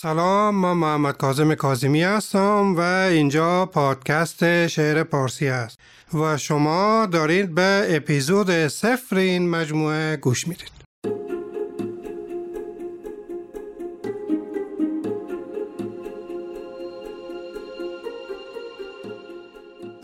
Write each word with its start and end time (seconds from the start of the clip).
سلام 0.00 0.54
من 0.54 0.72
محمد 0.72 1.16
کازم 1.16 1.54
کازمی 1.54 2.02
هستم 2.02 2.74
و 2.76 2.80
اینجا 2.80 3.66
پادکست 3.66 4.66
شعر 4.66 5.02
پارسی 5.02 5.48
است 5.48 5.78
و 6.14 6.36
شما 6.36 7.06
دارید 7.06 7.54
به 7.54 7.86
اپیزود 7.90 8.68
صفر 8.68 9.16
این 9.16 9.50
مجموعه 9.50 10.16
گوش 10.16 10.48
می‌دید. 10.48 10.77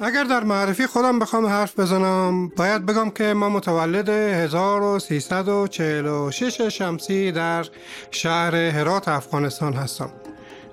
اگر 0.04 0.24
در 0.24 0.44
معرفی 0.44 0.86
خودم 0.86 1.18
بخوام 1.18 1.46
حرف 1.46 1.80
بزنم 1.80 2.48
باید 2.48 2.86
بگم 2.86 3.10
که 3.10 3.34
ما 3.34 3.48
متولد 3.48 4.08
1346 4.08 6.60
شمسی 6.60 7.32
در 7.32 7.66
شهر 8.10 8.54
هرات 8.54 9.08
افغانستان 9.08 9.72
هستم. 9.72 10.10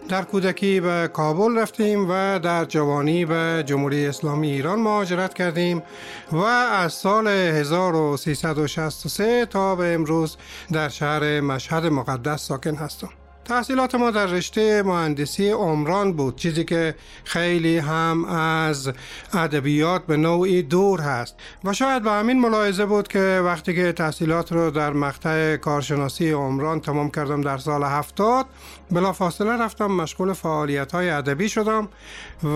در 0.09 0.21
کودکی 0.21 0.79
به 0.79 1.09
کابل 1.13 1.57
رفتیم 1.57 2.09
و 2.09 2.39
در 2.39 2.65
جوانی 2.65 3.25
به 3.25 3.63
جمهوری 3.65 4.07
اسلامی 4.07 4.51
ایران 4.51 4.79
مهاجرت 4.79 5.33
کردیم 5.33 5.83
و 6.31 6.37
از 6.37 6.93
سال 6.93 7.27
1363 7.27 9.45
تا 9.45 9.75
به 9.75 9.93
امروز 9.93 10.37
در 10.71 10.89
شهر 10.89 11.41
مشهد 11.41 11.85
مقدس 11.85 12.47
ساکن 12.47 12.75
هستم. 12.75 13.09
تحصیلات 13.51 13.95
ما 13.95 14.11
در 14.11 14.25
رشته 14.25 14.83
مهندسی 14.83 15.49
عمران 15.49 16.13
بود. 16.13 16.35
چیزی 16.35 16.63
که 16.63 16.95
خیلی 17.23 17.77
هم 17.77 18.25
از 18.25 18.91
ادبیات 19.33 20.05
به 20.05 20.17
نوعی 20.17 20.61
دور 20.61 21.01
هست. 21.01 21.35
و 21.63 21.73
شاید 21.73 22.03
به 22.03 22.11
همین 22.11 22.39
ملاحظه 22.39 22.85
بود 22.85 23.07
که 23.07 23.41
وقتی 23.45 23.75
که 23.75 23.91
تحصیلات 23.91 24.51
رو 24.51 24.71
در 24.71 24.93
مقطع 24.93 25.57
کارشناسی 25.57 26.31
عمران 26.31 26.79
تمام 26.79 27.11
کردم 27.11 27.41
در 27.41 27.57
سال 27.57 27.83
هفتاد 27.83 28.45
بلا 28.91 29.13
فاصله 29.13 29.51
رفتم 29.51 29.91
مشغول 29.91 30.33
فعالیت 30.33 30.91
های 30.91 31.09
ادبی 31.09 31.49
شدم 31.49 31.87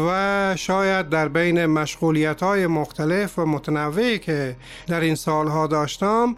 و 0.08 0.56
شاید 0.58 1.10
در 1.10 1.28
بین 1.28 1.66
مشغولیت 1.66 2.44
های 2.44 2.68
مختلف 2.68 3.40
و 3.40 3.46
متنوعی 3.46 4.20
که 4.20 4.56
در 4.88 5.00
این 5.00 5.16
سالها 5.16 5.68
داشتم 5.68 6.36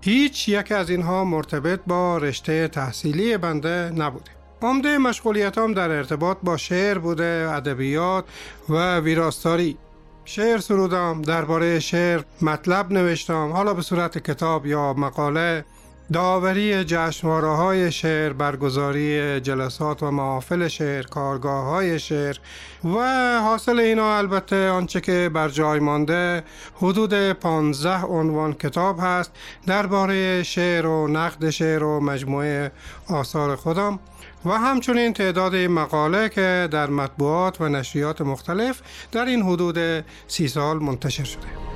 هیچ 0.00 0.48
یک 0.48 0.72
از 0.72 0.90
اینها 0.90 1.24
مرتبط 1.24 1.80
با 1.86 2.18
رشته 2.18 2.68
تحصیلی 2.68 3.36
بنده 3.36 3.92
نبوده. 3.96 4.30
عمده 4.62 4.98
مشغولیتام 4.98 5.72
در 5.72 5.90
ارتباط 5.90 6.38
با 6.42 6.56
شعر 6.56 6.98
بوده 6.98 7.48
ادبیات 7.52 8.24
و 8.68 9.00
ویراستاری. 9.00 9.78
شعر 10.24 10.58
سرودم 10.58 11.22
درباره 11.22 11.80
شعر 11.80 12.20
مطلب 12.42 12.92
نوشتم 12.92 13.52
حالا 13.52 13.74
به 13.74 13.82
صورت 13.82 14.18
کتاب 14.18 14.66
یا 14.66 14.92
مقاله 14.92 15.64
داوری 16.12 16.84
جشنواره 16.84 17.48
های 17.48 17.92
شعر 17.92 18.32
برگزاری 18.32 19.40
جلسات 19.40 20.02
و 20.02 20.10
محافل 20.10 20.68
شعر 20.68 21.02
کارگاه 21.02 21.64
های 21.64 21.98
شعر 21.98 22.36
و 22.84 22.98
حاصل 23.44 23.78
اینا 23.78 24.16
البته 24.18 24.70
آنچه 24.70 25.00
که 25.00 25.30
بر 25.34 25.48
جای 25.48 25.80
مانده 25.80 26.44
حدود 26.76 27.32
15 27.32 28.02
عنوان 28.02 28.52
کتاب 28.52 28.98
هست 29.00 29.32
درباره 29.66 30.42
شعر 30.42 30.86
و 30.86 31.08
نقد 31.08 31.50
شعر 31.50 31.82
و 31.82 32.00
مجموعه 32.00 32.72
آثار 33.08 33.56
خودم 33.56 33.98
و 34.44 34.50
همچنین 34.50 35.12
تعداد 35.12 35.56
مقاله 35.56 36.28
که 36.28 36.68
در 36.70 36.90
مطبوعات 36.90 37.60
و 37.60 37.68
نشریات 37.68 38.20
مختلف 38.20 38.80
در 39.12 39.24
این 39.24 39.42
حدود 39.42 40.04
سی 40.28 40.48
سال 40.48 40.78
منتشر 40.78 41.24
شده. 41.24 41.67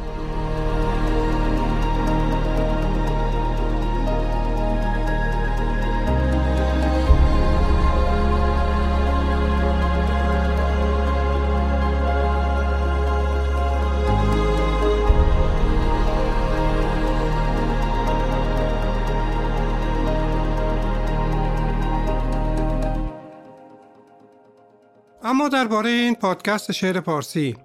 اما 25.25 25.49
درباره 25.49 25.91
این 25.91 26.15
پادکست 26.15 26.72
شعر 26.72 27.00
پارسی. 27.00 27.56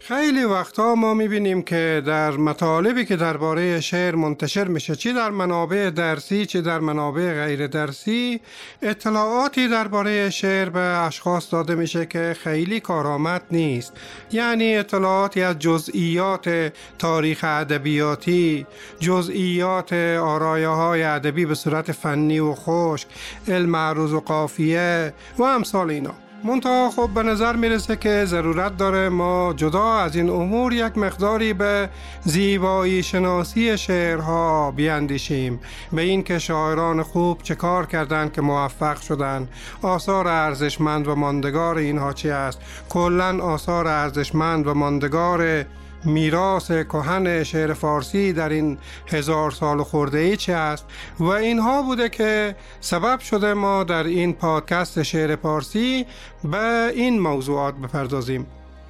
خیلی 0.00 0.44
وقتا 0.44 0.94
ما 0.94 1.14
می‌بینیم 1.14 1.62
که 1.62 2.02
در 2.06 2.30
مطالبی 2.30 3.04
که 3.04 3.16
درباره 3.16 3.80
شعر 3.80 4.14
منتشر 4.14 4.68
میشه 4.68 4.96
چی 4.96 5.12
در 5.12 5.30
منابع 5.30 5.90
درسی 5.90 6.46
چی 6.46 6.62
در 6.62 6.78
منابع 6.78 7.46
غیر 7.46 7.66
درسی 7.66 8.40
اطلاعاتی 8.82 9.68
درباره 9.68 10.30
شعر 10.30 10.68
به 10.68 10.80
اشخاص 10.80 11.52
داده 11.52 11.74
میشه 11.74 12.06
که 12.06 12.36
خیلی 12.42 12.80
کارآمد 12.80 13.42
نیست. 13.50 13.92
یعنی 14.32 14.76
اطلاعاتی 14.76 15.42
از 15.42 15.58
جزئیات 15.58 16.72
تاریخ 16.98 17.44
ادبیاتی 17.44 18.66
جزئیات 19.00 19.92
آرایه 20.22 20.68
های 20.68 21.02
ادبی 21.02 21.46
به 21.46 21.54
صورت 21.54 21.92
فنی 21.92 22.38
و 22.38 22.54
خشک 22.54 23.08
علم 23.48 23.76
عروض 23.76 24.12
و 24.12 24.20
قافیه 24.20 25.12
و 25.38 25.42
امثال 25.42 25.90
اینا. 25.90 26.25
منتها 26.46 26.90
خب 26.90 27.10
به 27.14 27.22
نظر 27.22 27.56
می‌رسه 27.56 27.96
که 27.96 28.24
ضرورت 28.24 28.76
داره 28.76 29.08
ما 29.08 29.54
جدا 29.56 29.94
از 29.94 30.16
این 30.16 30.30
امور 30.30 30.72
یک 30.72 30.98
مقداری 30.98 31.52
به 31.52 31.88
زیبایی 32.24 33.02
شناسی 33.02 33.78
شعرها 33.78 34.70
بیاندیشیم. 34.70 35.60
به 35.92 36.02
این 36.02 36.22
که 36.22 36.38
شاعران 36.38 37.02
خوب 37.02 37.42
چه 37.42 37.54
کار 37.54 37.86
کردند 37.86 38.32
که 38.32 38.42
موفق 38.42 39.00
شدند. 39.00 39.48
آثار 39.82 40.28
ارزشمند 40.28 41.08
و 41.08 41.14
ماندگار 41.14 41.78
اینها 41.78 42.12
چی 42.12 42.30
است؟ 42.30 42.60
کلا 42.88 43.42
آثار 43.42 43.88
ارزشمند 43.88 44.66
و 44.66 44.74
ماندگار 44.74 45.64
میراث 46.04 46.70
کهن 46.70 47.44
شعر 47.44 47.72
فارسی 47.72 48.32
در 48.32 48.48
این 48.48 48.78
هزار 49.06 49.50
سال 49.50 49.82
خورده 49.82 50.18
ای 50.18 50.36
چه 50.36 50.52
است؟ 50.52 50.86
و 51.18 51.24
اینها 51.24 51.82
بوده 51.82 52.08
که 52.08 52.56
سبب 52.80 53.20
شده 53.20 53.54
ما 53.54 53.84
در 53.84 54.04
این 54.04 54.32
پادکست 54.32 55.02
شعر 55.02 55.36
فارسی 55.36 56.06
به 56.44 56.92
این 56.94 57.20
موضوعات 57.20 57.74
بپردازیم. 57.74 58.46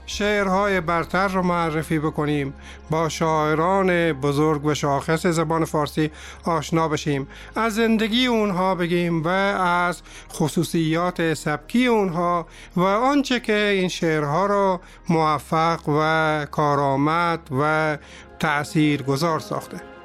شعرهای 0.06 0.80
برتر 0.80 1.28
رو 1.28 1.42
معرفی 1.42 1.98
بکنیم. 1.98 2.54
با 2.90 3.08
شاعران 3.08 4.12
بزرگ 4.12 4.64
و 4.64 4.74
شاخص 4.74 5.26
زبان 5.26 5.64
فارسی 5.64 6.10
آشنا 6.44 6.88
بشیم. 6.88 7.26
از 7.56 7.74
زندگی 7.74 8.26
اونها 8.26 8.74
بگیم 8.74 9.22
و 9.22 9.28
از 9.28 10.02
خصوصیات 10.32 11.34
سبکی 11.34 11.86
اونها 11.86 12.46
و 12.76 12.80
آنچه 12.80 13.40
که 13.40 13.56
این 13.56 13.88
شعرها 13.88 14.46
رو 14.46 14.80
موفق 15.08 15.80
و 15.88 16.46
کارآمد 16.50 17.40
و 17.60 17.98
تأثیر 18.40 19.02
گذار 19.02 19.40
ساخته. 19.40 19.95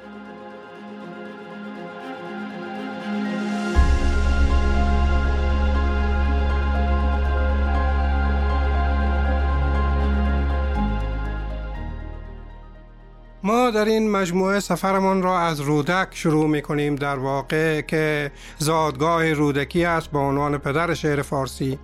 ما 13.44 13.70
در 13.70 13.84
این 13.84 14.10
مجموعه 14.10 14.60
سفرمان 14.60 15.22
را 15.22 15.40
از 15.40 15.60
رودک 15.60 16.08
شروع 16.10 16.48
می 16.48 16.62
کنیم 16.62 16.94
در 16.94 17.16
واقع 17.16 17.80
که 17.80 18.32
زادگاه 18.58 19.32
رودکی 19.32 19.84
است 19.84 20.10
با 20.10 20.20
عنوان 20.20 20.58
پدر 20.58 20.94
شعر 20.94 21.22
فارسی 21.22 21.78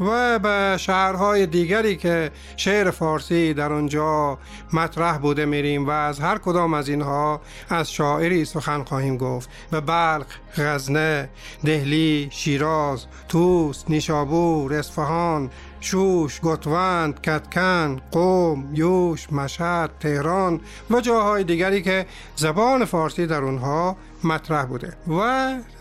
و 0.00 0.38
به 0.38 0.76
شهرهای 0.78 1.46
دیگری 1.46 1.96
که 1.96 2.30
شعر 2.56 2.90
فارسی 2.90 3.54
در 3.54 3.72
آنجا 3.72 4.38
مطرح 4.72 5.18
بوده 5.18 5.44
میریم 5.44 5.86
و 5.86 5.90
از 5.90 6.20
هر 6.20 6.38
کدام 6.38 6.74
از 6.74 6.88
اینها 6.88 7.40
از 7.70 7.92
شاعری 7.92 8.44
سخن 8.44 8.84
خواهیم 8.84 9.16
گفت 9.16 9.48
به 9.70 9.80
بلخ، 9.80 10.26
غزنه، 10.56 11.28
دهلی، 11.64 12.28
شیراز، 12.32 13.06
توس، 13.28 13.84
نیشابور، 13.88 14.74
اصفهان، 14.74 15.50
شوش، 15.84 16.40
گتوند، 16.40 17.20
کتکن، 17.20 18.00
قوم، 18.12 18.68
یوش، 18.74 19.32
مشهد، 19.32 19.90
تهران 20.00 20.60
و 20.90 21.00
جاهای 21.00 21.44
دیگری 21.44 21.82
که 21.82 22.06
زبان 22.36 22.84
فارسی 22.84 23.26
در 23.26 23.42
اونها 23.42 23.96
مطرح 24.24 24.64
بوده. 24.64 24.92
و 25.08 25.20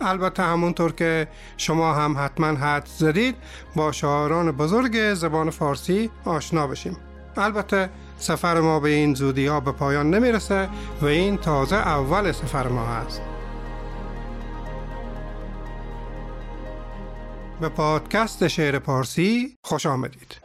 البته 0.01 0.43
همونطور 0.43 0.91
که 0.91 1.27
شما 1.57 1.93
هم 1.93 2.15
حتما 2.17 2.47
حد 2.47 2.85
زدید 2.97 3.35
با 3.75 3.91
شاعران 3.91 4.51
بزرگ 4.51 5.13
زبان 5.13 5.49
فارسی 5.49 6.09
آشنا 6.25 6.67
بشیم. 6.67 6.97
البته 7.37 7.89
سفر 8.17 8.59
ما 8.59 8.79
به 8.79 8.89
این 8.89 9.13
زودی 9.13 9.47
ها 9.47 9.59
به 9.59 9.71
پایان 9.71 10.09
نمی‌رسه 10.09 10.69
و 11.01 11.05
این 11.05 11.37
تازه 11.37 11.75
اول 11.75 12.31
سفر 12.31 12.67
ما 12.67 12.85
هست. 12.85 13.21
به 17.63 17.69
پادکست 17.69 18.47
شعر 18.47 18.79
پارسی 18.79 19.57
خوش 19.61 19.85
آمدید. 19.85 20.35